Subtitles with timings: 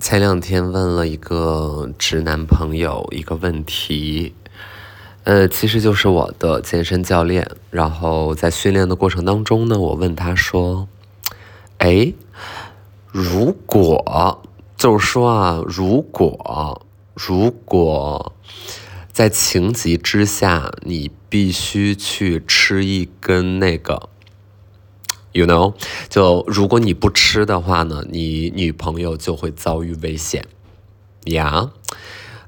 [0.00, 4.34] 前两天问了一个直男朋友一个问题，
[5.24, 7.46] 呃，其实就是我的健身教练。
[7.68, 10.88] 然后在训练的过程当中呢，我问他说
[11.76, 12.14] ：“哎，
[13.12, 14.42] 如果
[14.74, 18.32] 就是说啊，如果如果
[19.12, 24.08] 在情急之下，你必须去吃一根那个。”
[25.32, 25.74] You know，
[26.08, 30.44] 就如果你不吃的话呢，你女朋友就会遭遇危险
[31.26, 31.70] 呀。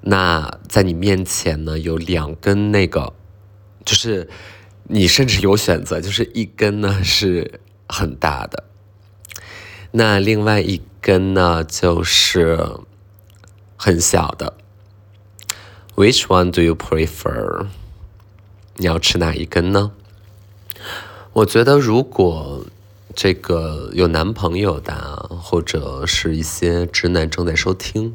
[0.00, 3.12] 那在你面前呢，有两根那个，
[3.84, 4.28] 就是
[4.88, 8.64] 你甚至有选择，就是一根呢是很大的，
[9.92, 12.58] 那另外一根呢就是
[13.76, 14.54] 很小的。
[15.94, 17.68] Which one do you prefer？
[18.74, 19.92] 你要吃哪一根呢？
[21.34, 22.51] 我觉得，如果
[23.14, 28.14] 这个有男朋友的，或者是一些直男正在收听，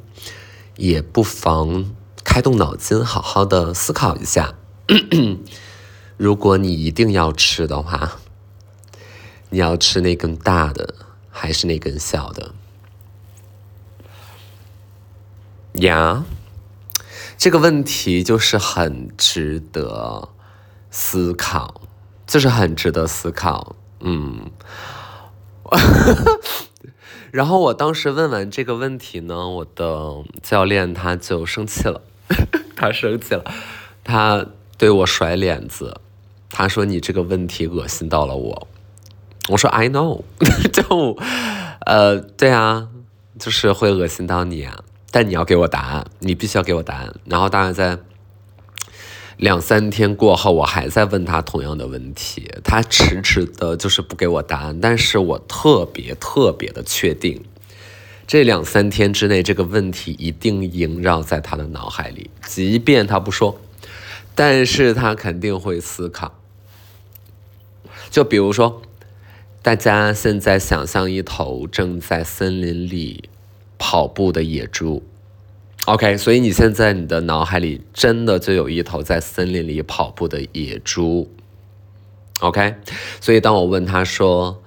[0.76, 4.56] 也不妨开动脑筋，好好的思考一下。
[6.17, 8.20] 如果你一定要吃的话，
[9.50, 10.95] 你要吃那根大的，
[11.30, 12.54] 还是那根小的？
[15.73, 16.26] 呀，
[17.38, 20.30] 这个问题就是很值得
[20.89, 21.82] 思考。
[22.28, 24.52] 就是很值得思考，嗯，
[27.31, 32.02] 然后我当时问完这个问题呢，我的教练他就生气了，
[32.76, 33.44] 他生气了，
[34.04, 34.45] 他
[34.78, 36.00] 对我甩脸子，
[36.50, 38.67] 他说你这个问题恶心到了我，
[39.50, 40.22] 我说 I know，
[40.72, 41.17] 就
[41.86, 42.89] 呃对啊，
[43.39, 47.98] 就是会恶心到你啊，但你要给我答案，你必须要给我答案，然后当然在。
[49.38, 54.80] 两三天过后，我还在问他同样的问题，他迟迟的就是不给我答案。
[54.82, 57.44] 但是我特别特别的确定，
[58.26, 63.61] 这两三天之内这个问题一定萦绕在他的脑海里，即便他不说，
[64.34, 66.34] 但是他肯定会思考。
[68.10, 68.82] 就比如说，
[69.61, 73.30] 大家现在想象一头正在森林里
[73.78, 75.04] 跑步的野猪。
[75.87, 81.33] OK，所以你现在你的脑海里真的就有一头在森林里跑步的野猪。
[82.42, 82.75] OK，
[83.21, 84.61] 所以当我问他说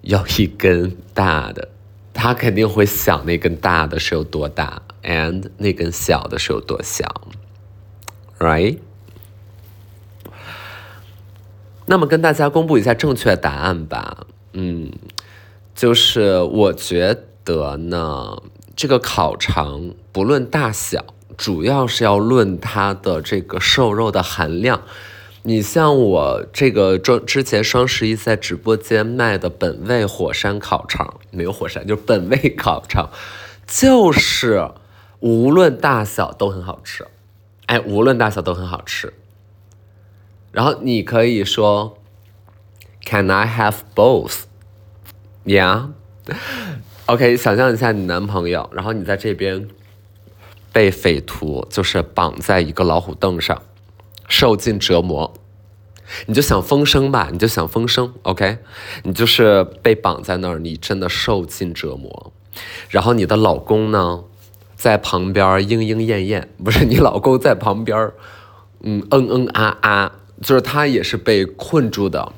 [0.00, 1.68] 要一根大的，
[2.14, 7.04] 他肯定会想那根大的是有多大，and 那根小的是有多小
[8.38, 8.78] ，Right？
[11.84, 14.26] 那么跟大家公布一下正确答案吧。
[14.54, 14.90] 嗯，
[15.74, 18.38] 就是我觉得呢。
[18.76, 21.04] 这个烤肠不论大小，
[21.36, 24.82] 主要是要论它的这个瘦肉的含量。
[25.42, 33.10] 你像我这个装之前双十一在直播间卖的本味火山烤肠，没有火山，就是本味烤肠，
[33.66, 34.70] 就是
[35.20, 37.06] 无论大小都很好吃。
[37.66, 39.12] 哎，无论大小都很好吃。
[40.50, 41.98] 然后你可以说
[43.04, 45.88] ，Can I have both？Yeah。
[47.06, 49.68] OK，想象一下你男朋友，然后你在这边
[50.72, 53.60] 被匪徒就是绑在一个老虎凳上，
[54.26, 55.34] 受尽折磨，
[56.24, 58.56] 你就想风声吧，你就想风声，OK，
[59.02, 62.32] 你就是被绑在那儿，你真的受尽折磨，
[62.88, 64.24] 然后你的老公呢
[64.74, 68.10] 在旁边莺莺燕燕，不是你老公在旁边，
[68.80, 72.32] 嗯嗯嗯啊啊，就是他也是被困住的。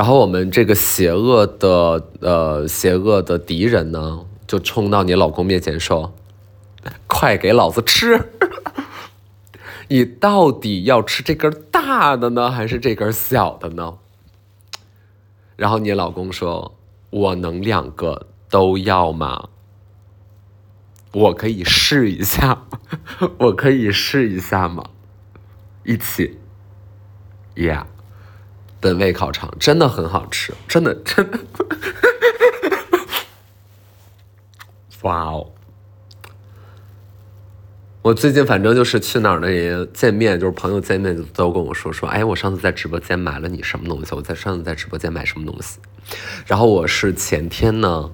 [0.00, 6.14] 然后我们这个邪恶的呃邪恶的敌人呢，就冲到你老公面前说
[7.06, 8.30] ：“快给老子吃！
[9.88, 13.98] 你到底要吃这根大的呢，还是这根小的呢？”
[15.56, 16.78] 然后你老公说
[17.10, 19.50] ：“我能两个都要吗？
[21.12, 22.62] 我可以试一下，
[23.36, 24.82] 我可以试一下吗？
[25.84, 26.38] 一起
[27.54, 27.84] ，Yeah。”
[28.80, 31.38] 本味烤肠真的很好吃，真的真的，
[35.02, 35.46] 哇哦！
[38.02, 44.14] 我最近反正就是去哪儿呢也见面，就是朋友见面都跟我说说，哎，我上次在直播间买了你什么东西？
[44.14, 45.78] 我在上次在直播间买什么东西？
[46.46, 48.10] 然后我是前天呢，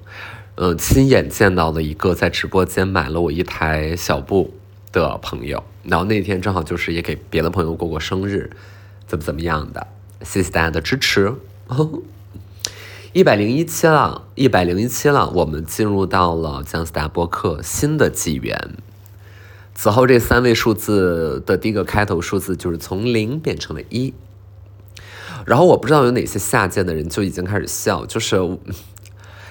[0.57, 4.53] 嗯，亲眼见到了一个在直播间买了我一台小布
[4.91, 8.51] 的朋友，然后那天正好就是也给别的朋友过过生日，
[9.07, 9.87] 怎么怎么样的。
[10.23, 11.35] 谢谢大家的支持，
[13.13, 18.77] 一百零一期了，一百零一期了，我们进入到了姜思达播客新的纪元。
[19.75, 24.15] 此后这三位数字的第一个开头数字就是从零变成了一。
[25.45, 28.59] 然后我不知道有哪些下贱的人就已经开始笑，就是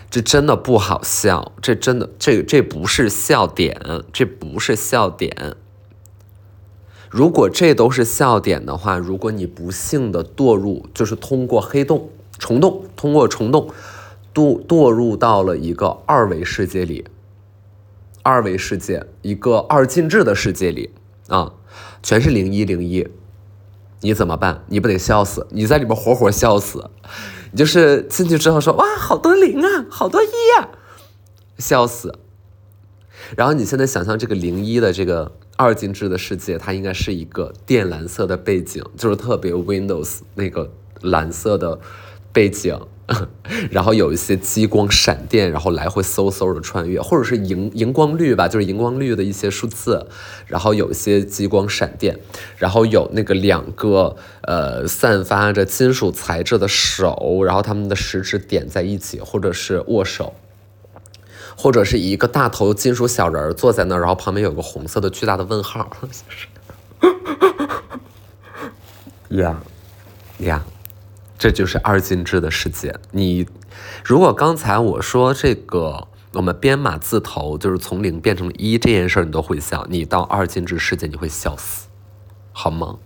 [0.10, 3.80] 这真的不好笑，这真的这这不是笑点，
[4.12, 5.56] 这不是笑点。
[7.10, 13.70] 如果这都是笑点的话，如果你不幸的堕入，就是通过黑洞、虫洞，通过虫洞
[14.34, 17.06] 堕堕入到了一个二维世界里，
[18.24, 20.92] 二维世界一个二进制的世界里
[21.28, 21.54] 啊，
[22.04, 23.08] 全是零一零一，
[24.02, 24.64] 你怎么办？
[24.68, 25.48] 你不得笑死？
[25.52, 26.90] 你在里边活活笑死。
[27.52, 30.28] 你就是进去之后说哇，好多零啊，好多一
[30.60, 30.70] 啊，
[31.58, 32.20] 笑死。
[33.38, 40.72] 然后你现在想象这个零一的这个二进制的世界，它应该是一个靛蓝色的背景，就是特别 Windows 那个
[41.02, 41.80] 蓝色的
[42.32, 42.80] 背景。
[43.70, 50.08] 然后有一些激光闪电，然后来回嗖嗖的穿越，或者是荧荧光绿吧，就是荧光绿的一些数字。
[50.48, 52.20] 然后有一些激光闪电，
[52.58, 60.34] 然后有那个两个呃散发着金属材质的手，然后他们的食指点在一起，或者是握手，
[61.56, 65.90] 或者是一个大头金属小人坐在那儿，然后旁边有个红色的巨大的问号。
[69.30, 69.58] 呀
[70.40, 70.64] 呀。
[71.38, 72.98] 这就是二进制的世界。
[73.12, 73.46] 你
[74.06, 79.86] 如果刚才我说这个，我们编码字头就是从零变成一这件事儿，你都会笑。
[79.90, 81.88] 你到二进制世界，你会笑死，
[82.54, 82.98] 好吗？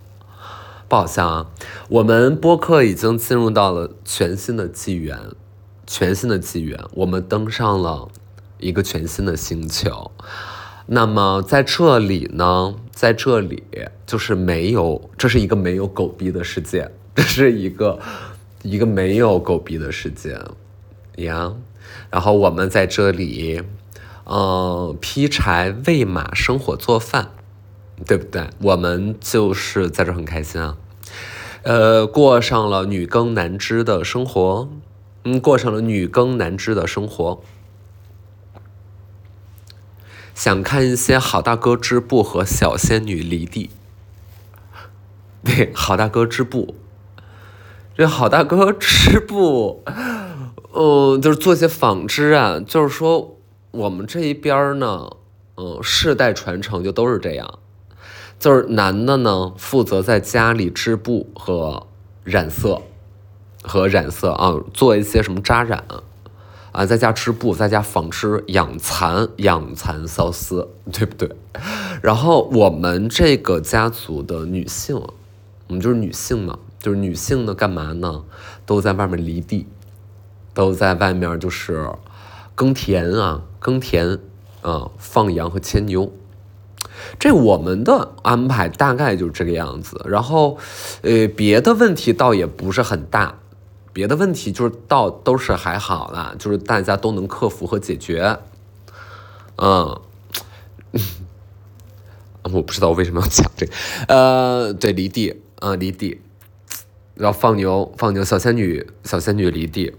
[0.88, 1.46] 不好笑啊！
[1.88, 5.18] 我们播客已经进入到了全新的纪元，
[5.84, 8.08] 全新的纪元，我们登上了
[8.60, 10.10] 一个全新的星球。
[10.86, 13.62] 那么在这里呢，在这里
[14.06, 16.90] 就是没有，这是一个没有狗逼的世界。
[17.14, 17.98] 这是一个
[18.62, 20.38] 一个没有狗逼的世界
[21.16, 21.52] 呀，
[22.08, 23.62] 然后我们在这里，
[24.24, 27.30] 呃，劈柴、喂马、生火、做饭，
[28.06, 28.48] 对不对？
[28.62, 30.76] 我们就是在这很开心啊，
[31.62, 34.68] 呃，过上了女耕男织的生活，
[35.24, 37.42] 嗯，过上了女耕男织的生活。
[40.40, 43.68] 想看一些好大哥织布和小仙女离地，
[45.44, 46.74] 对，好大哥织布。
[47.94, 49.84] 这好大哥织布，
[50.72, 52.58] 嗯，就是做些纺织啊。
[52.58, 53.36] 就是说，
[53.70, 55.10] 我们这一边呢，
[55.58, 57.58] 嗯，世代传承就都是这样。
[58.38, 61.86] 就是男的呢，负责在家里织布和
[62.24, 62.80] 染色，
[63.62, 65.84] 和染色啊，做一些什么扎染
[66.72, 71.30] 啊，在家织布，在家纺织、养蚕、养蚕缫丝， 对不对？
[72.02, 74.96] 然后我们这个家族的女性，
[75.66, 76.58] 我们就是女性嘛。
[76.80, 78.24] 就是女性呢，干嘛呢？
[78.64, 79.66] 都在外面犁地，
[80.54, 81.90] 都在外面就是
[82.54, 84.18] 耕田啊，耕田
[84.62, 86.10] 啊，放羊和牵牛。
[87.18, 90.00] 这我们的安排大概就是这个样子。
[90.08, 90.56] 然后，
[91.02, 93.38] 呃，别的问题倒也不是很大，
[93.92, 98.38] 别的问题就是倒都是还好啦，就是大家都能克服和解决。
[99.56, 100.00] 嗯，
[102.44, 103.72] 我不知道为什么要讲这个。
[104.08, 106.20] 呃，对，离地，嗯，离地。
[107.14, 109.94] 然后放牛，放牛，小仙女，小仙女离地，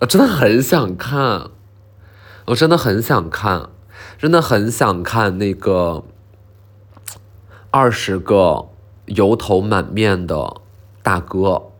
[0.00, 1.50] 我真的很想看，
[2.46, 3.70] 我真的很想看，
[4.16, 6.04] 真的很想看那个
[7.72, 8.68] 二十个
[9.06, 10.60] 油头满面的
[11.02, 11.72] 大哥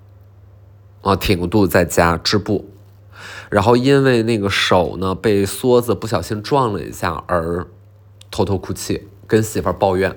[1.02, 2.70] 啊，挺个肚在家织布，
[3.50, 7.66] 然后因为那个手呢被梭子不小心撞了一下而
[8.30, 10.16] 偷偷哭泣，跟媳妇儿抱怨。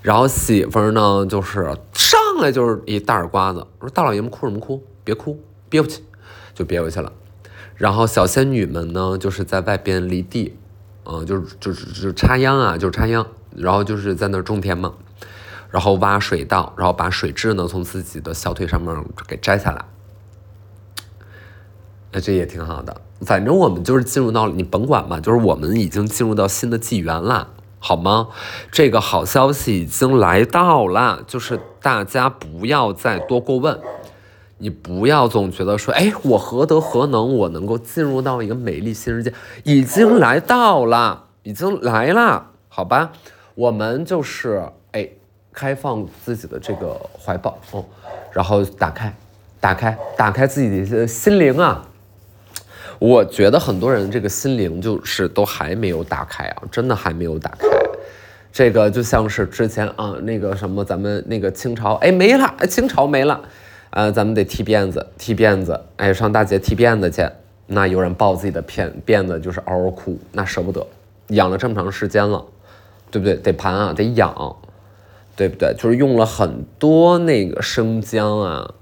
[0.00, 4.82] 然后媳妇儿呢，就是上来就是一大耳刮子，我说大老爷们哭什么哭？
[5.04, 6.02] 别哭，憋回去，
[6.54, 7.12] 就憋回去了。
[7.74, 10.56] 然后小仙女们呢，就是在外边犁地，
[11.04, 14.94] 嗯，就是就是就插秧啊，就是插秧，然后就是在那儿种田嘛，
[15.70, 19.84] 然后挖水稻，然后把水蛭呢从自己的小腿上面给摘下来，
[22.12, 22.96] 那这也挺好的。
[23.22, 27.48] 反正我们就是进入到了，你甭管吧，就是我们已经进入到新的纪元了。
[27.80, 28.28] 好吗？
[28.72, 33.78] 这个好消息已经来到了，就是大家不要再多过问，
[34.58, 39.32] 你不要总觉得说，哎，我何德何能，我能够进入到一个美丽新世界？
[39.62, 43.12] 已经来到了，已经来了，好吧？
[43.54, 44.60] 我们就是
[44.90, 45.08] 哎，
[45.52, 47.84] 开放自己的这个怀抱哦，
[48.32, 49.14] 然后打开，
[49.60, 51.84] 打开，打开自己的心灵啊。
[52.98, 57.68] 我觉得很多人这个心灵就是都还没有打开啊，真的还没有打开。
[58.52, 63.40] 这个就像是之前啊，那个什么，咱们那个清朝，哎没了，清朝没了，
[63.90, 67.24] 呃，咱们得剃辫子，剃辫子，哎，上大街剃辫子去。
[67.66, 70.84] 那有人抱自己的辫辫子，就是嗷嗷哭，那舍不得，
[71.28, 72.44] 养了这么长时间了，
[73.10, 73.36] 对不对？
[73.36, 74.56] 得盘啊，得养，
[75.36, 75.72] 对不对？
[75.78, 78.74] 就是用了很多那个生姜啊。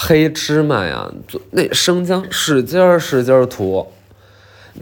[0.00, 3.84] 黑芝麻呀，就那生姜使劲儿使劲儿涂，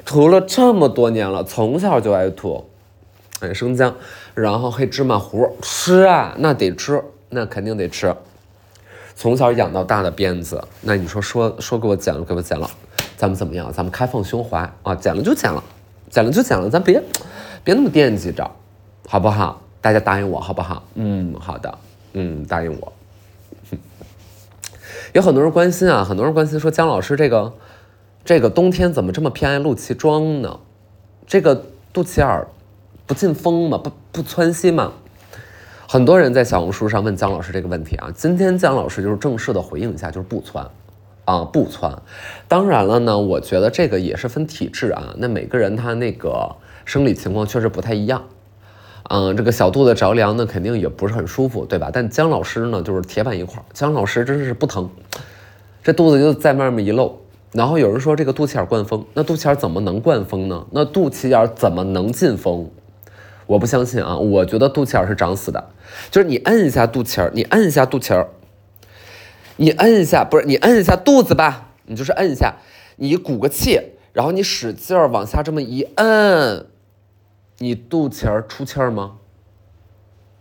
[0.05, 2.69] 涂了这么多年了，从小就爱涂。
[3.41, 3.95] 哎，生姜，
[4.35, 8.15] 然后黑芝麻糊吃啊，那得吃，那肯定得吃。
[9.15, 12.71] 从小养到大的鞭子，那你说说说给我剪了，给我剪了，
[13.17, 13.73] 咱们怎么样？
[13.73, 15.65] 咱们开放胸怀啊，剪了就剪了，
[16.11, 17.03] 剪了就剪了，咱别
[17.65, 18.51] 别那么惦记着，
[19.09, 19.63] 好不好？
[19.81, 20.87] 大家答应我好不好？
[20.95, 21.79] 嗯，好的，
[22.13, 22.93] 嗯，答应我。
[25.17, 27.51] 有很多人关心啊，很多人关心说姜老师这个
[28.23, 30.61] 这个冬天怎么这么偏爱露脐装呢？
[31.27, 31.55] 这个
[31.91, 32.47] 肚脐眼
[33.07, 33.79] 不进风吗？
[33.79, 34.93] 不不窜稀吗？
[35.89, 38.13] 很多人在小红书上问姜老师这个问题啊。
[38.15, 40.69] 今天姜老师就是正式的回应一下，就是不窜
[41.25, 41.91] 啊，不窜。
[42.47, 45.15] 当然了呢，我觉得这个也是分体质啊。
[45.17, 46.55] 那每个人他那个
[46.85, 48.23] 生理情况确实不太一样。
[49.09, 51.91] 嗯，这个小肚子着凉呢，肯定也不是很舒服，对吧？
[51.93, 53.63] 但姜老师呢，就是铁板一块。
[53.73, 54.91] 姜老师真是不疼，
[55.83, 57.21] 这肚子就在外面一露。
[57.53, 60.67] 然后有人说这个肚脐眼灌风，那肚脐眼怎么能灌风呢？
[60.73, 62.71] 那肚脐眼怎么能进风？
[63.47, 64.17] 我不相信啊！
[64.17, 65.69] 我觉得肚脐眼是长死的，
[66.11, 68.29] 就是你摁一下肚脐儿，你摁一下肚脐儿，
[69.57, 71.69] 你摁一下，不是你摁一下肚子吧？
[71.87, 72.57] 你就是摁一下，
[72.97, 73.81] 你鼓个气，
[74.13, 76.67] 然后你使劲儿往下这么一摁，
[77.59, 79.19] 你肚脐儿出气儿吗？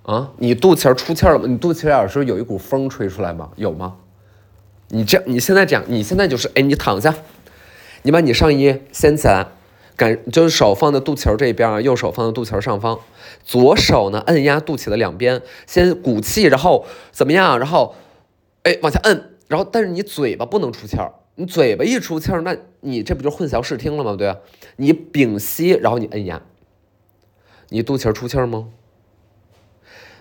[0.04, 1.46] 啊，你肚脐儿出气儿了吗？
[1.48, 3.52] 你肚脐眼是不是有一股风吹出来吗？
[3.56, 3.96] 有吗？
[4.90, 7.16] 你这你现在这样，你现在就是，哎，你躺下，
[8.04, 9.48] 你把你上衣掀起来。
[9.98, 13.00] 感就是手放在肚脐儿这边啊，右手放在肚脐儿上方，
[13.46, 17.58] 左手呢按压肚脐的两边，先鼓气，然后怎么样？
[17.58, 17.96] 然后，
[18.64, 24.18] 哎，往下摁，然后但是你嘴巴不能出气儿，你嘴巴一出气儿，那你这不就混淆视听了吗？
[24.18, 24.38] 对吧？
[24.76, 26.42] 你屏息，然后你摁压，
[27.70, 28.68] 你肚脐出气儿吗？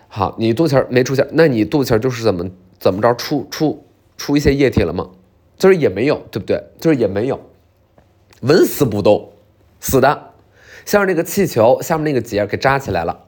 [0.08, 3.84] 好，你肚脐没出气，那你肚脐就是怎么怎么着出出
[4.16, 5.10] 出一些液体了吗？
[5.56, 6.62] 就是也没有，对不对？
[6.80, 7.40] 就是也没有，
[8.40, 9.32] 纹丝不动。
[9.80, 10.32] 死的，
[10.86, 13.26] 像那个气球下面那个结给扎起来了，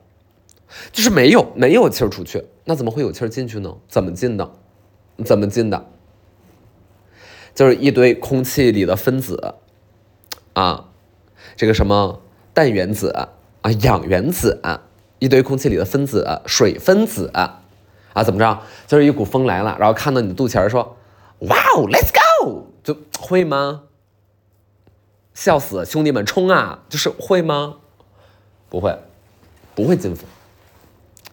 [0.90, 3.76] 就是没有没有气儿出去，那怎么会有气儿进去呢？
[3.88, 4.50] 怎么进的？
[5.24, 5.86] 怎么进的？
[7.54, 9.54] 就是一堆空气里的分子
[10.52, 10.88] 啊，
[11.56, 12.20] 这个什么
[12.54, 13.28] 氮原子
[13.66, 14.62] 啊、氧原子，
[15.18, 17.62] 一堆空气里的分子、水分子啊，
[18.24, 18.60] 怎么着？
[18.86, 20.96] 就是一股风来了，然后看到你的肚脐儿说
[21.50, 23.82] ：“哇哦，Let's go！” 就会吗？
[25.34, 26.84] 笑死，兄弟们冲啊！
[26.88, 27.78] 就是会吗？
[28.70, 28.96] 不会，
[29.74, 30.24] 不会进风，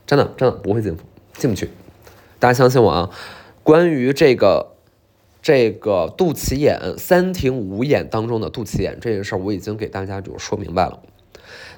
[0.08, 1.06] 真的真的不会进风，
[1.38, 1.70] 进不去。
[2.40, 3.12] 大家相信我啊！
[3.62, 4.72] 关于这个
[5.44, 11.00] 这个肚脐眼三庭五眼当中的肚脐眼这件事儿，我已经给大家就说明白了。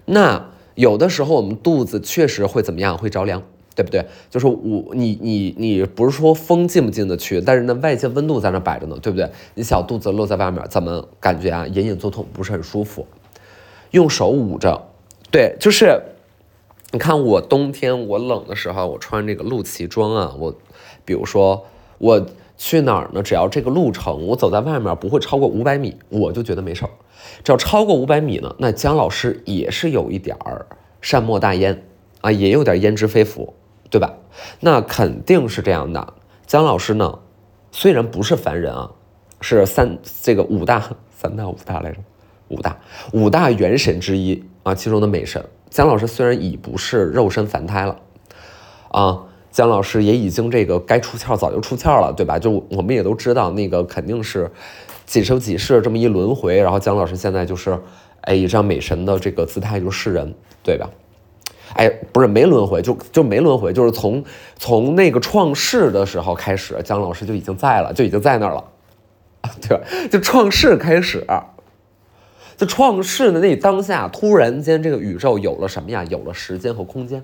[0.05, 2.97] 那有的时候我们肚子确实会怎么样？
[2.97, 3.43] 会着凉。
[3.77, 4.05] 对不对？
[4.29, 9.29] 就是我你你你不是说风进不进得去，但是那外界温度在那摆着呢，对不对？
[9.55, 11.67] 你小肚子露在外面，怎么感觉啊？
[11.67, 13.05] 隐隐作痛，不是很舒服。
[13.91, 14.81] 用手捂着，
[15.29, 16.01] 对，就是
[16.91, 20.55] 你看我冬天我冷的时候，我穿这个露脐装啊，我
[21.03, 21.65] 比如说
[21.97, 23.21] 我去哪儿呢？
[23.21, 26.91] 只要这个路程我走在外面不会超过五百米，我就觉得没事儿。
[27.43, 30.65] 只要超过五百米呢，那姜老师也是有一点儿
[31.01, 31.83] 善莫大焉
[32.21, 33.53] 啊，也有点焉知非福。
[33.87, 34.13] 对吧？
[34.59, 36.15] 那肯定是这样的。
[36.45, 37.19] 姜老师呢，
[37.71, 38.91] 虽然不是凡人啊，
[39.39, 40.83] 是三这个五大
[41.15, 41.99] 三大五大来着，
[42.49, 42.77] 五大
[43.13, 45.45] 五大元神之一啊，其中的美神。
[45.69, 48.01] 姜老师虽然已不是肉身凡胎了
[48.89, 52.37] 啊，姜老师也已经这个该出窍早就出窍了，对吧？
[52.37, 54.51] 就我们也都知道，那个肯定是
[55.05, 57.79] 几生几世这么一轮回，然后姜老师现在就是
[58.21, 60.33] 哎以这样美神的这个姿态就示人，
[60.63, 60.89] 对吧？
[61.73, 64.23] 哎，不是没轮回，就就没轮回，就是从
[64.55, 68.63] 从那个创世的时候开始，姜老师就已经在了，就已经在那儿了，
[69.61, 69.83] 对吧？
[70.09, 71.25] 就创世开始，
[72.55, 76.03] 就创世的那当下，突然间这个宇宙有了什么呀？
[76.05, 77.21] 有了时间和空间，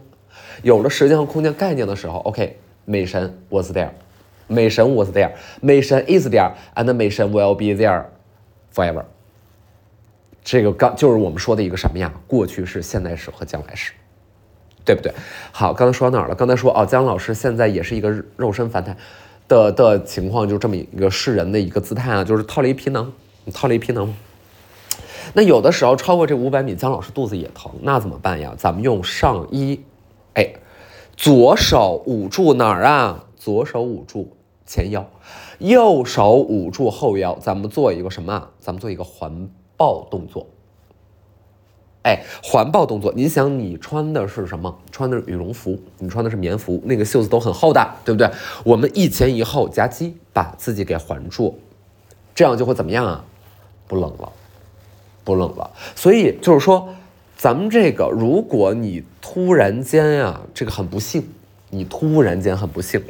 [0.64, 3.92] 有了时间和空间概念的时候，OK，美神 was there，
[4.48, 5.32] 美神 was there，
[5.62, 8.06] 美神 is there，and 美神 will be there
[8.74, 9.06] forever。
[10.44, 12.12] 这个刚就是我们说的一个什么呀？
[12.28, 13.94] 过去式、现在时和将来时。
[14.84, 15.14] 对不对？
[15.52, 16.34] 好，刚才说到哪儿了？
[16.34, 18.98] 刚才说哦，姜老师现在也是一个肉身凡胎
[19.48, 23.14] 的的情况，就这么一个世人的一个姿态啊，就是套了一皮囊，
[23.46, 24.12] 你套了一皮囊。
[25.34, 28.56] 那有的时候超过这五百米，姜老师肚子也疼，那怎么办呀？
[28.58, 29.80] 咱们用上衣，
[30.34, 30.52] 哎，
[31.16, 33.26] 左手捂住哪儿啊？
[33.42, 35.04] 左手捂住前腰，
[35.58, 38.50] 右手捂住后腰，咱们做一个什么？
[38.60, 40.46] 咱们做一个环抱动作。
[42.04, 44.78] 哎，环抱动作，你想你穿的是什么？
[44.92, 48.30] 穿的是羽绒服，你穿的是棉服，那个袖子都很厚的，对不对？
[48.64, 51.58] 我们一前一后夹击，把自己给环住，
[52.36, 53.26] 这样就会怎么样啊？
[53.88, 54.32] 不冷了，
[55.24, 55.72] 不冷了。
[55.96, 56.90] 所以就是说，
[57.36, 61.28] 咱们这个，如果你突然间呀，这个很不幸，
[61.72, 63.02] 你突然间很不幸，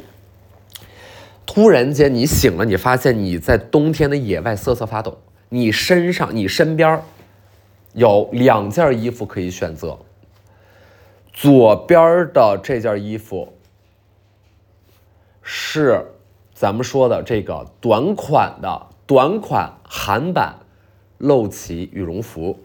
[1.46, 5.18] 突然间你醒了，你发现你在冬天的野外瑟瑟发抖，
[5.50, 7.02] 你身上、你身边
[7.92, 9.98] 有两件衣服可以选择，
[11.32, 13.52] 左边的这件衣服
[15.42, 16.06] 是
[16.54, 20.60] 咱们说的这个短款的短款韩版
[21.18, 22.60] 露脐羽绒服，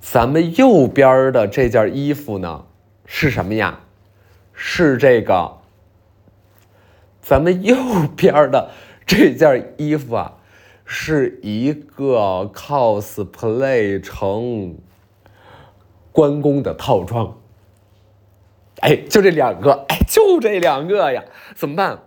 [0.00, 2.66] 咱们右边的这件衣服呢
[3.06, 3.80] 是什么呀？
[4.60, 5.57] 是这个，
[7.28, 7.76] 咱们右
[8.16, 8.70] 边的
[9.04, 10.34] 这件衣服啊。
[10.90, 14.74] 是一个 cosplay 成
[16.10, 17.36] 关公的套装，
[18.80, 21.22] 哎，就这两个，哎，就这两个呀，
[21.54, 21.98] 怎么办？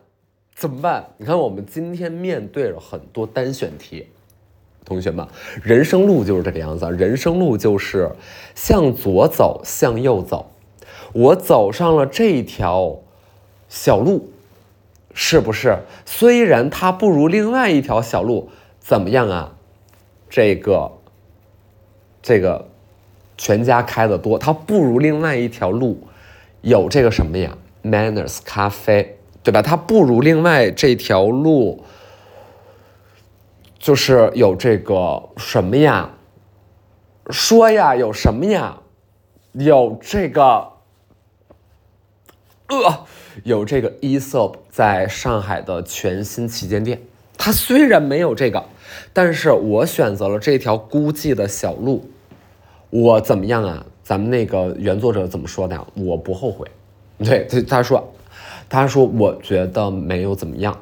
[0.56, 1.12] 怎么办？
[1.18, 4.08] 你看，我们今天面对了很多单选题，
[4.84, 5.28] 同学们，
[5.62, 8.12] 人生路就是这个样子，人生路就是
[8.56, 10.50] 向左走，向右走，
[11.14, 12.98] 我走上了这条
[13.70, 14.32] 小路，
[15.14, 15.80] 是不是？
[16.06, 18.50] 虽然它不如另外一条小路。
[18.84, 19.54] 怎么样啊？
[20.28, 20.92] 这个，
[22.24, 22.68] 这个，
[23.38, 26.08] 全家开的多，它不如另外一条路
[26.62, 29.62] 有这个什么呀？Manners 咖啡，对吧？
[29.62, 31.84] 它不如另外这条路，
[33.78, 36.10] 就是有这个什么呀？
[37.30, 38.80] 说呀，有什么呀？
[39.52, 40.72] 有这个，
[42.68, 43.06] 呃，
[43.44, 47.02] 有这个 Esop 在上海的全新旗舰店。
[47.38, 48.64] 它虽然没有这个，
[49.14, 52.10] 但是我选择了这条孤寂的小路，
[52.90, 53.86] 我怎么样啊？
[54.04, 55.88] 咱们那个原作者怎么说的？
[55.96, 56.68] 我不后悔。
[57.18, 58.14] 对，他他说，
[58.70, 60.78] 他说我觉得没有怎么样。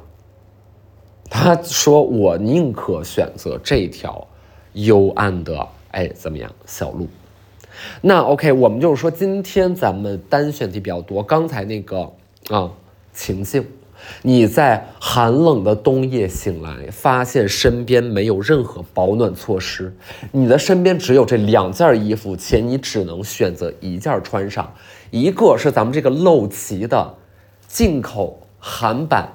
[1.29, 4.27] 他说我宁可选择这条
[4.73, 7.07] 幽暗的，哎，怎么样小路？
[8.01, 12.11] 那 OK，我们就是说今天咱们单选题比较多，刚才那个
[12.47, 12.71] 啊
[13.13, 13.67] 情境。
[14.21, 19.93] 你在寒冷的冬夜醒来，发现身边没有任何保暖措施，
[20.31, 24.73] 你的身边只有这两件衣服，且你只能选择一件穿上。
[25.11, 27.17] 一个是咱们这个露脐的
[27.67, 29.33] 进口韩版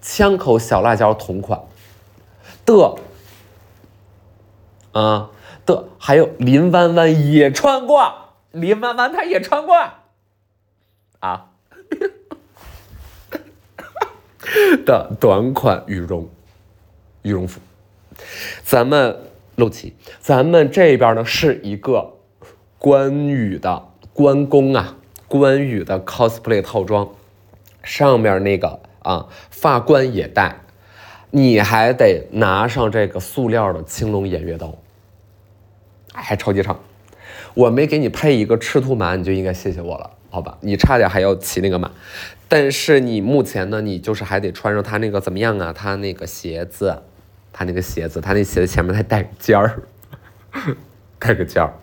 [0.00, 1.60] 枪口小辣椒同款
[2.64, 2.96] 的，
[4.92, 5.30] 啊
[5.66, 8.12] 的，还有林弯弯也穿过，
[8.50, 9.76] 林弯弯她也穿过，
[11.18, 11.50] 啊。
[14.86, 16.28] 的短款羽绒
[17.22, 17.60] 羽绒服，
[18.62, 19.18] 咱们
[19.56, 22.14] 露脐，咱们这边呢是一个
[22.78, 24.96] 关羽的关公啊，
[25.28, 27.10] 关羽的 cosplay 套装，
[27.82, 30.60] 上面那个啊发冠也戴，
[31.30, 34.76] 你还得拿上这个塑料的青龙偃月刀，
[36.12, 36.80] 还超级长，
[37.54, 40.10] 我没给你配一个赤兔马，你就应该谢谢我了。
[40.30, 41.90] 好吧，你差点还要骑那个马，
[42.48, 45.72] 但是你目前呢，你就是还得穿上他那个怎么样啊？
[45.72, 47.02] 他那个鞋子，
[47.52, 49.82] 他那个鞋子，他那鞋子前面还 带个尖儿，
[51.18, 51.74] 带个尖儿。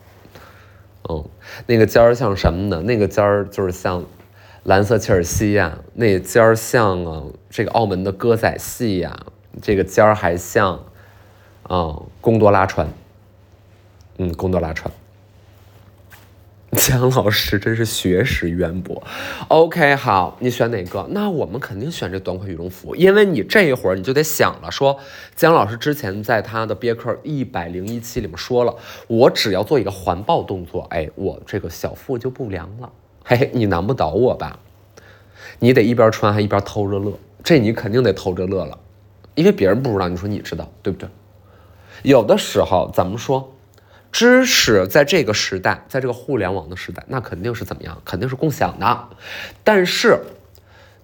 [1.10, 1.24] 嗯，
[1.66, 2.82] 那个尖儿像什么呢？
[2.84, 4.06] 那个尖儿就是像
[4.64, 9.26] 蓝色切尔西呀，那尖儿像啊这个澳门的歌仔戏呀，
[9.62, 10.86] 这个尖儿还像
[11.64, 12.88] 啊贡多拉船，
[14.18, 14.94] 嗯，贡多拉船。
[16.76, 19.02] 姜老师真是学识渊博
[19.48, 21.08] ，OK，好，你选哪个？
[21.12, 25.00] 那我们肯定选这短款羽绒服，因为你这一会儿你就得想了，说
[25.34, 28.76] 姜老师之前在他的别克一百零一期里面说了，
[29.08, 32.92] 我只要做一个环抱动作，哎，我这个小腹就不凉了。
[33.24, 34.60] 嘿嘿，你难不倒我吧？
[35.60, 38.78] 你得一边穿还一边偷着乐，这你肯定得偷着乐了，
[39.36, 41.08] 因为别人不知道，你说你知道对不对？
[42.04, 43.54] 有的时候咱们说？
[44.12, 48.02] 知识在这个时代，在这个互联网的时代，那肯定是怎么样？
[48.04, 49.10] 肯定是共享的。
[49.64, 50.20] 但是，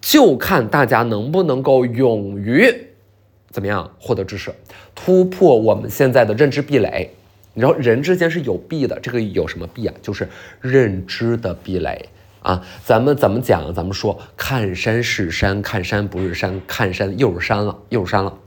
[0.01, 2.87] 就看大家能不能够勇于
[3.51, 4.53] 怎么样获得知识，
[4.95, 7.11] 突破我们现在的认知壁垒。
[7.53, 9.93] 你知道，人之间是有壁的，这个有什么壁啊？
[10.01, 10.27] 就是
[10.59, 12.09] 认知的壁垒
[12.41, 12.65] 啊。
[12.83, 13.71] 咱们怎么讲？
[13.73, 18.39] 咱们说，看山是山，看山不是山，看山又是山了，又是山了。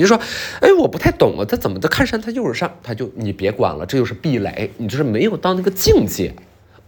[0.00, 0.18] 你就说，
[0.62, 6.34] 哎，我不太懂啊，他怎么的看山他就是山，他就你别管了，这就是壁垒，你就是没有到那个境界，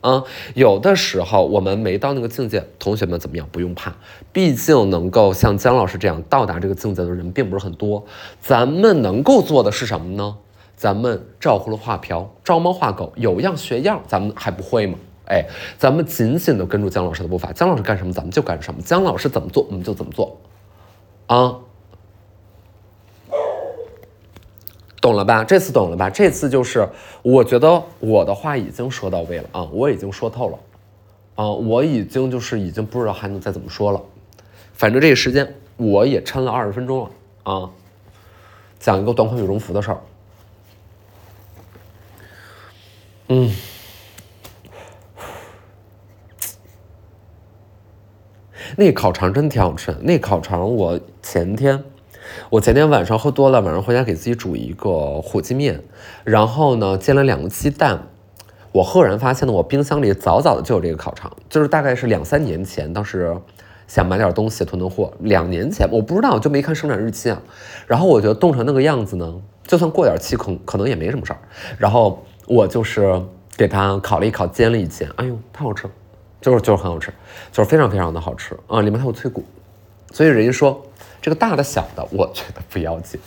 [0.01, 3.47] 啊，有的时候我们没到那个境界，同学们怎么样？
[3.53, 3.95] 不用怕，
[4.33, 8.03] 毕竟能够像姜老师这样到达这个境界的人并不是很多，
[8.41, 10.35] 咱们能够做的是什么呢？
[10.75, 14.97] 咱们照葫芦画瓢，招猫画狗，有样学样，咱们还不会吗？
[15.27, 15.45] 哎，
[15.77, 20.41] 咱们紧紧的跟住姜老师的步伐，姜老师干什么咱们就干什么，姜老师怎么做我们就怎么做。
[21.27, 21.57] 啊，
[25.03, 25.43] 懂了吧？
[25.43, 26.09] 这次懂了吧？
[26.09, 26.89] 这次就是
[27.23, 30.59] 我觉得我的话已经说到位了啊，我已经说透了
[31.35, 34.01] 啊，我已经就是已经不知道还能再怎么说了。
[34.73, 37.11] 反正这个时间我也撑了二十分钟了
[37.53, 37.71] 啊，
[38.79, 40.01] 讲一个短款羽绒服的事儿。
[43.29, 43.53] 嗯。
[48.77, 49.93] 那烤肠真挺好吃。
[50.01, 51.83] 那烤肠我前天，
[52.51, 55.83] 我前天晚上喝多了，晚上回家给自己煮一个火鸡面，
[56.25, 58.09] 然后呢煎了两个鸡蛋。
[58.73, 63.37] 我赫然发现呢，我冰箱里早早的就有这个烤肠，就是大概是两三年前，当时
[63.87, 65.13] 想买点东西囤囤货。
[65.21, 67.43] 两年前我不知道，就没看生产日期啊。
[67.87, 69.35] 然后我觉得冻成那个样子呢，
[69.67, 71.39] 就算过点期可可能也没什么事儿。
[71.79, 73.23] 然后我就是
[73.57, 75.93] 给它烤了一烤，煎了一煎，哎呦，太好吃了。
[76.41, 77.13] 就是就是很好吃，
[77.53, 78.81] 就是非常非常的好吃啊！
[78.81, 79.45] 里面还有脆骨，
[80.13, 80.87] 所以人家说
[81.21, 83.19] 这个大的小的，我觉得不要紧。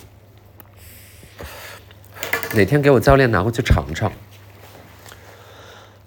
[2.53, 4.11] 哪天给我教练拿回去尝尝。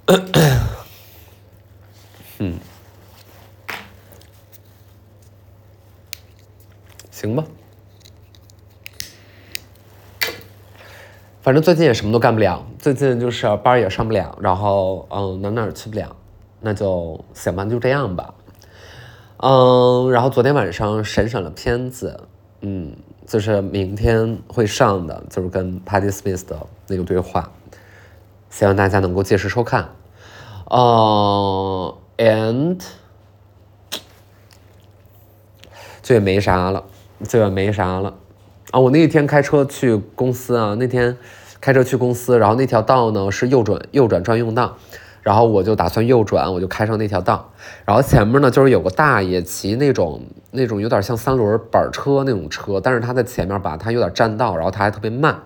[2.38, 2.58] 嗯，
[7.10, 7.44] 行吧。
[11.42, 16.14] 反正最近也什么都干不了，最近就是班也上不了，然后嗯哪哪儿去不了。
[16.60, 18.34] 那就行吧，就这样吧。
[19.40, 22.20] 嗯，然后昨天晚上审审了片子，
[22.60, 27.52] 嗯，就是明天会上的，就是跟 Patty Smith 的那个对话，
[28.50, 29.90] 希望大家能够届时收看。
[30.70, 32.80] 嗯，and
[36.02, 36.84] 就也没啥了，
[37.28, 38.14] 就也没啥了。
[38.72, 41.16] 啊，我那一天开车去公司啊，那天
[41.60, 44.76] 开车去公司，然后那条道呢是右转右转专用道。
[45.28, 47.52] 然后我就打算右转，我就开上那条道，
[47.84, 55.38] 然后前面呢就是有个大爷骑那种那种有点像三轮板车那种车，但是他在前面吧，他有点占道，然后他还特别慢。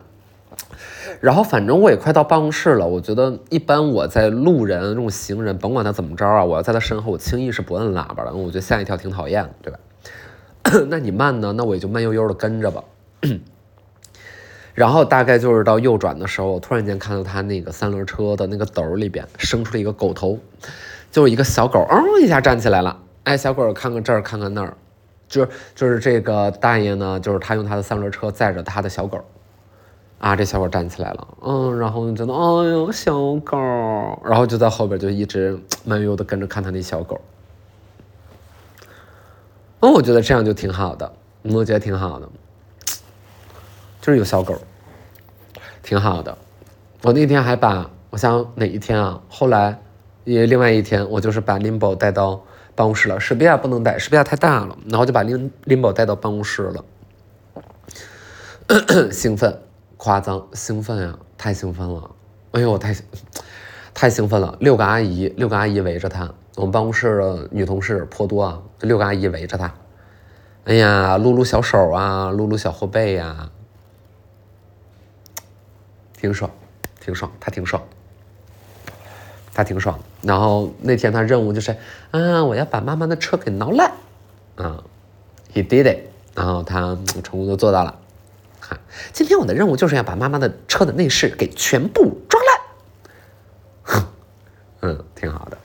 [1.21, 10.87] 然后反正我也快到办公室了，我觉得一般我在路人这种行人，甭管他怎么着啊，我要在他身后，我轻易是不摁喇叭的，我觉得吓一跳挺讨厌的，对吧？
[10.89, 12.85] 那你慢呢，那我也就慢悠悠的跟着吧。
[14.75, 20.39] 然后大概就是到右转的时候，我突然间看到他那个三轮车的那个斗里边生出了一个狗头，
[21.11, 22.99] 就是一个小狗，哦一下站起来了。
[23.25, 24.77] 哎，小狗看看这儿，看看那儿，
[25.29, 29.23] 就是就是这个大爷呢，就是他用他的三轮车载着他的小狗，
[30.19, 33.57] 啊，这小狗站起来了，嗯，然后就觉得，哎呦，小狗，
[34.25, 37.21] 然后就在后边就一直慢悠悠的跟着看他那小狗。
[39.81, 42.29] 嗯，我觉得这样就挺好的，我觉得挺好的。
[44.03, 44.55] 就是有小狗，
[45.83, 46.37] 挺好的。
[47.03, 49.23] 我那天还把我想哪一天啊？
[49.31, 49.79] 后来
[50.25, 52.43] 也另外一天，我就是把 Limbo 带到
[52.75, 53.21] 办公室了。
[53.21, 54.77] 史比亚不能带，史比亚太大了。
[54.89, 56.85] 然后就把 Lim Limbo 带到办公室了。
[59.13, 59.57] 兴奋，
[59.97, 61.17] 夸张，兴奋呀！
[61.39, 62.11] 太兴奋了！
[62.53, 62.97] 哎呦，我太
[63.95, 64.57] 太兴奋了！
[64.59, 66.29] 六个阿姨，六个阿姨围着他。
[66.57, 69.73] 我们办公室的女同事颇多啊，六个阿姨围着他。
[70.65, 73.51] 哎呀，撸撸小手啊，撸撸小后背呀。
[76.23, 76.49] 挺爽，
[77.01, 77.83] 挺爽，他挺爽，
[79.53, 79.99] 他挺爽。
[80.21, 81.77] 然后那天他任务就是，
[82.13, 83.91] 啊，我要把妈妈的车给挠烂，
[84.55, 84.85] 啊
[85.53, 85.99] ，he did it。
[86.37, 87.99] 然后他成功的做到了。
[88.61, 88.79] 哈，
[89.13, 94.05] 今天我的任务就是要把妈妈的车的内饰给全部装烂。
[94.83, 95.59] 嗯，挺好的。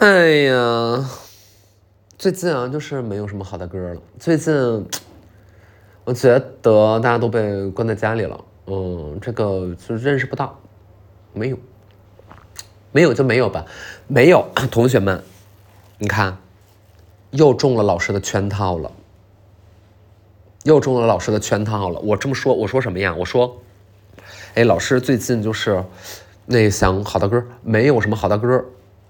[0.00, 1.10] 哎呀，
[2.18, 4.02] 最近啊，就是没有什么好的歌了。
[4.20, 4.86] 最近。
[6.04, 10.58] 我觉得大家都被关在家里了，嗯，这个就认识不到，
[11.32, 11.56] 没有，
[12.90, 13.64] 没有就没有吧，
[14.08, 14.48] 没有。
[14.72, 15.22] 同学们，
[15.98, 16.38] 你看，
[17.30, 18.90] 又中了老师的圈套了，
[20.64, 22.00] 又中了老师的圈套了。
[22.00, 23.14] 我这么说，我说什么呀？
[23.16, 23.58] 我说，
[24.54, 25.84] 哎，老师最近就是
[26.46, 28.64] 那想好大哥，没有什么好大哥，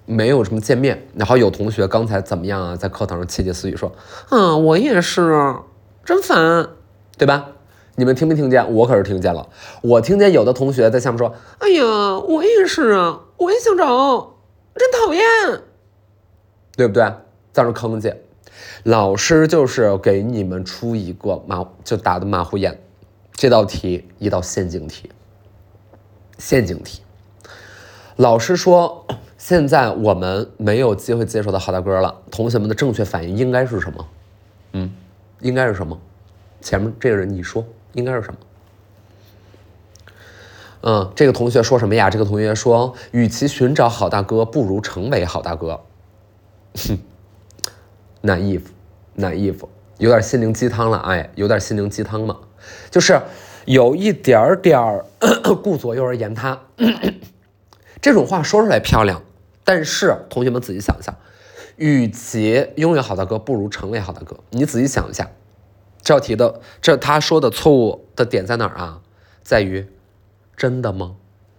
[0.05, 1.09] 没有什么见面。
[1.17, 2.77] 然后有同学刚才怎么样啊？
[2.77, 3.91] 在课堂上窃窃私语说，
[4.31, 5.55] 嗯，我也是，
[6.05, 6.69] 真烦。
[7.19, 7.49] 对吧？
[7.95, 8.73] 你们听没听见？
[8.73, 9.47] 我可是听见了。
[9.83, 14.35] 我听见有的同学在下面说：“哎呀，我也是啊，我也想找，
[14.75, 15.23] 真讨厌，
[16.75, 17.05] 对不对？”
[17.53, 18.15] 在那坑去。
[18.85, 22.81] 老师就是给你们出一个马，就打的马虎眼。
[23.33, 25.11] 这道题一道陷阱题。
[26.39, 27.03] 陷阱题。
[28.17, 34.09] 老师说：“现在我们没有机会接触到好大哥了。”同学们的正确反应应该是什么？
[34.73, 34.91] 嗯，
[35.41, 36.01] 应该是什么？
[36.63, 38.39] 前面这个人，你说应该是什么？
[40.85, 42.09] 嗯，这个同学说什么呀？
[42.09, 45.81] 这个同学说，与其寻找好大哥，不如成为好大哥。
[46.75, 46.99] 哼
[48.23, 52.39] ，naive，naive，有点心灵鸡汤了，哎，有点心灵鸡汤嘛，
[52.91, 53.21] 就是
[53.65, 55.05] 有一点点儿
[55.63, 56.61] 顾左右而言他，
[58.01, 59.23] 这种话说出来漂亮，
[59.63, 61.17] 但是同学们仔细想一下，
[61.77, 64.37] 与其拥有好大哥，不如成为好大哥。
[64.51, 65.31] 你仔细想一下，
[66.03, 69.01] 这道题的这他说的错误的点在哪儿啊？
[69.43, 69.87] 在于，
[70.57, 71.17] 真的吗？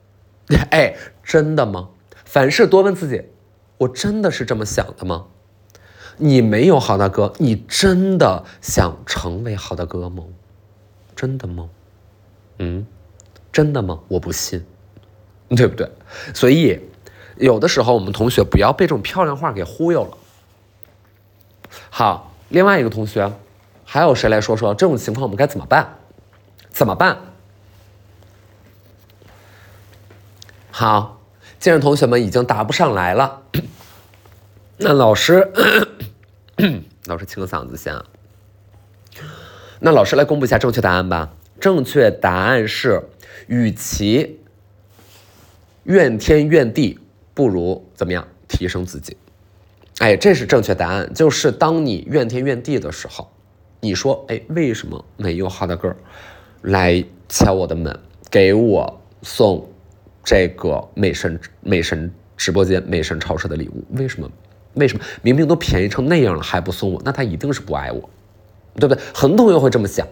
[0.71, 1.89] 哎，真的吗？
[2.25, 3.23] 凡事多问自己，
[3.77, 5.27] 我真的是这么想的吗？
[6.17, 10.23] 你没有好大哥，你真的想成为好大哥吗？
[11.15, 11.69] 真的吗？
[12.59, 12.85] 嗯，
[13.51, 13.99] 真的吗？
[14.07, 14.65] 我不信，
[15.49, 15.89] 对不对？
[16.33, 16.79] 所以，
[17.37, 20.17] 有的时候我们同学不要被这种漂亮话给忽悠了。
[21.89, 23.31] 好，另外一个同学，
[23.93, 25.99] 还有谁来说说这种情况我们该怎么办？
[26.71, 27.15] 怎么办？
[30.71, 31.21] 好，
[31.59, 33.43] 既然同学们已经答不上来了，
[34.77, 35.47] 那老师，
[37.05, 37.95] 老师清个嗓子先。
[39.79, 41.31] 那老师来公布一下正确答案吧。
[41.61, 42.99] 正确答案是，
[43.45, 44.39] 与其
[45.83, 46.99] 怨天怨地，
[47.35, 49.15] 不如怎么样提升自己？
[49.99, 51.13] 哎，这是正确答案。
[51.13, 53.29] 就是当你怨天怨地的时候，
[53.83, 55.93] 你说，哎，为什么没有好大个
[56.61, 57.99] 来敲我的门，
[58.31, 59.69] 给我送？
[60.23, 64.31] 这个美神美神直播间美神超市的礼物，为什么？
[64.75, 67.01] 为什么明明都便宜成那样了还不送我？
[67.03, 68.09] 那他一定是不爱我，
[68.75, 69.03] 对不对？
[69.13, 70.07] 很多同学会这么想，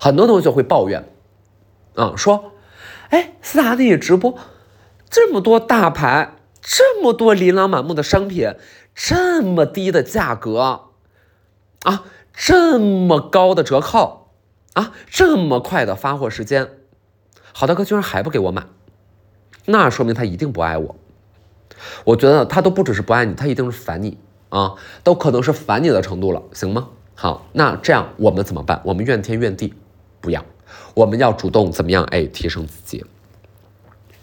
[0.00, 1.04] 很多同学会抱怨，
[1.94, 2.54] 啊，说，
[3.10, 4.36] 哎，斯达你直播
[5.08, 8.52] 这么多大牌，这么多琳琅满目的商品，
[8.96, 10.88] 这么低的价格，
[11.84, 12.04] 啊，
[12.36, 14.28] 这么高的折扣，
[14.74, 16.68] 啊，这么快的发货时间，
[17.54, 18.66] 好大哥居然还不给我买。
[19.64, 20.96] 那说明他一定不爱我，
[22.04, 24.18] 我觉得他都不只是不爱你，他一定是烦你
[24.50, 26.90] 啊，都可能是烦你的程度了，行吗？
[27.14, 28.82] 好，那这样我们怎么办？
[28.84, 29.72] 我们怨天怨地，
[30.20, 30.44] 不要，
[30.94, 32.04] 我们要主动怎么样？
[32.04, 33.04] 哎，提升自己，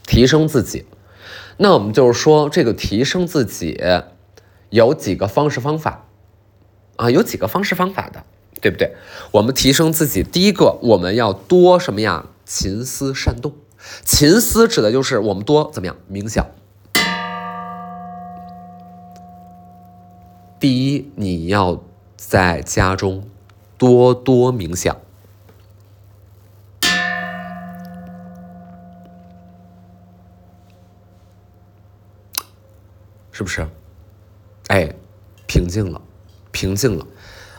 [0.06, 0.86] 提升自己。
[1.58, 3.82] 那我们就是说，这个提升自己
[4.70, 6.06] 有几个方式方法
[7.04, 7.10] 啊？
[7.12, 8.24] 有几个方式方法的，
[8.62, 8.96] 对不对？
[9.32, 12.28] 我们提升自己，第一个我们要多什么呀？
[12.46, 13.54] 勤思善动。
[14.06, 16.46] 勤思指的就是我们多怎么样冥想。
[20.60, 21.84] 第一，你要
[22.16, 23.28] 在家中
[23.78, 24.96] 多多冥想，
[33.34, 33.68] 是不是？
[34.68, 34.96] 哎，
[35.46, 36.02] 平静了，
[36.54, 37.06] 平静了，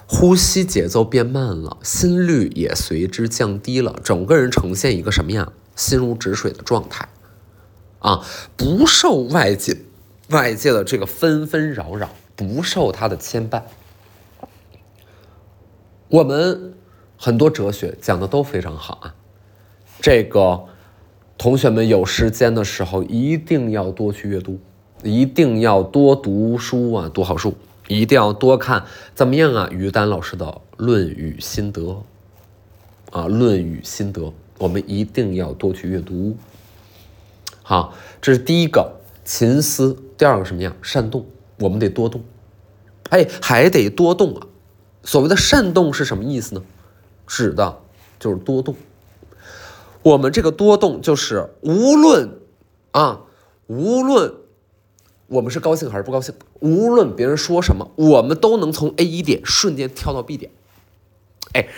[0.07, 5.53] 呼吸节奏变慢了，心率也随之降低了，整个人呈现一个什么样？
[5.77, 7.09] 心如止水的状态，
[7.99, 8.25] 啊，
[8.57, 9.77] 不受外界
[10.31, 13.63] 外界的这个纷纷扰扰，不受它的牵绊。
[16.09, 16.75] 我们
[17.17, 19.15] 很多哲学讲的都非常好啊，
[20.01, 20.67] 这个
[21.37, 24.61] 同学们有时间的时候一定要多去阅读，
[25.03, 27.55] 一定要多读书啊，读好书，
[27.89, 29.69] 一定要多看怎么样啊？
[29.71, 31.83] 于丹老师的《论语心得》
[33.11, 34.23] 啊，《论语心得》。
[34.59, 36.37] 我们一定要多去阅读。
[37.63, 39.97] 好，这是第一个勤思。
[40.17, 40.77] 第二个什么样？
[40.81, 41.27] 善动。
[41.59, 42.23] 我们得多动。
[43.11, 44.47] 哎，还得多动啊！
[45.03, 46.63] 所谓的善动是什么意思呢？
[47.27, 47.81] 指的
[48.19, 48.75] 就是多动。
[50.03, 52.39] 我们这个多动就是无论
[52.93, 53.23] 啊，
[53.67, 54.35] 无论
[55.27, 60.51] 我们是高兴还是不高兴，无论别人说什么，我们都能从 A 一点瞬间跳到 B 点。
[61.53, 61.69] 哎，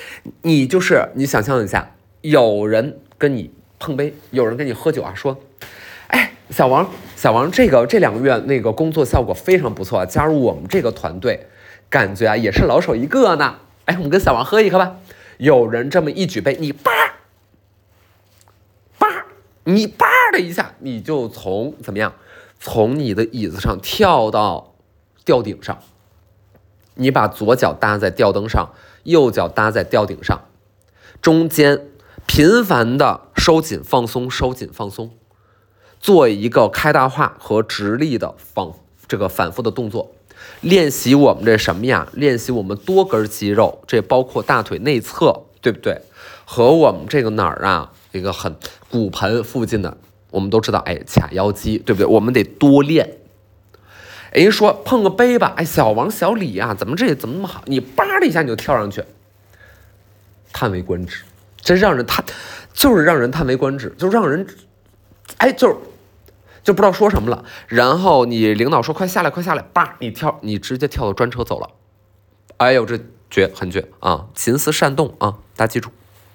[0.43, 1.93] 你就是你想象一下。
[2.23, 5.39] 有人跟你碰杯，有人跟你喝酒啊，说，
[6.09, 11.47] 哎，小王，小王，这个这两个月那个工作效果非常不错，加入我们这个团队，
[11.89, 13.57] 感觉啊也是老手一个呢。
[13.85, 14.97] 哎，我们跟小王喝一个吧。
[15.39, 16.91] 有人这么一举杯，你叭
[18.99, 19.27] 叭，
[19.63, 22.15] 你叭的一下，你就从怎么样，
[22.59, 24.75] 从你的椅子上跳到
[25.25, 25.79] 吊顶上，
[26.95, 28.73] 你把左脚搭在吊灯上，
[29.05, 30.47] 右脚搭在吊顶上，
[31.21, 31.89] 中间。
[32.29, 35.13] 频繁的收紧放松，收紧放松，
[36.01, 38.67] 做一个开大化和直立的反
[39.07, 40.11] 这个反复的动作，
[40.61, 42.09] 练习我们这什么呀？
[42.13, 46.03] 练习我们多根肌肉，这包括大腿内侧，对不对？
[46.45, 47.93] 和我们这个哪儿啊？
[48.11, 48.57] 一个很
[48.91, 49.97] 骨盆附近的，
[50.31, 52.07] 我们都知道，哎，髂腰肌，对不对？
[52.07, 53.19] 我们得多练。
[54.33, 57.63] 哎，说碰个杯吧，哎，小王小李啊，怎么这怎么那么好？
[57.67, 59.05] 你叭的一下你就跳上去，
[60.53, 61.25] 叹为观止。
[61.63, 62.25] 真让人叹，
[62.73, 64.47] 就是让人叹为观止，就让人，
[65.39, 65.81] 哎，就
[66.63, 67.45] 就不知道说什么了。
[67.67, 71.71] 然后你领导说快下来，快下来，叭，你跳，你直接跳到专车走了，
[72.59, 74.27] 哎呦，这绝很绝啊！
[74.35, 75.91] 琴思善动啊，大家记住。